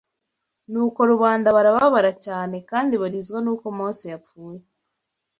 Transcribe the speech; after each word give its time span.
Nuko 0.71 0.99
rubanda 1.11 1.47
barababara 1.57 2.11
cyane 2.25 2.55
kandi 2.69 2.93
barizwa 3.01 3.37
n’uko 3.45 3.65
Mose 3.77 4.05
apfuye 4.17 4.61